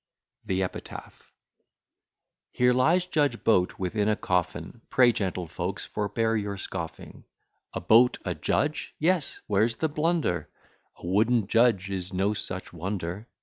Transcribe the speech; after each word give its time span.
THE 0.45 0.63
EPITAPH 0.63 1.31
Here 2.51 2.73
lies 2.73 3.05
Judge 3.05 3.43
Boat 3.43 3.77
within 3.77 4.09
a 4.09 4.15
coffin: 4.15 4.81
Pray, 4.89 5.13
gentlefolks, 5.13 5.85
forbear 5.85 6.35
your 6.35 6.57
scoffing. 6.57 7.25
A 7.75 7.81
Boat 7.81 8.17
a 8.25 8.33
judge! 8.33 8.95
yes; 8.97 9.41
where's 9.45 9.75
the 9.75 9.89
blunder? 9.89 10.49
A 10.97 11.05
wooden 11.05 11.45
judge 11.45 11.91
is 11.91 12.11
no 12.13 12.33
such 12.33 12.73
wonder. 12.73 13.27